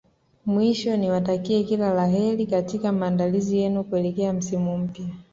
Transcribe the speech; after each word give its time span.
Mwisho 0.45 0.91
niwatakie 0.97 1.63
kila 1.63 1.93
la 1.93 2.07
kheri 2.09 2.45
katika 2.47 2.91
maandalizi 2.91 3.57
yenu 3.57 3.83
kuelekea 3.83 4.33
msimu 4.33 4.77
mpya 4.77 5.05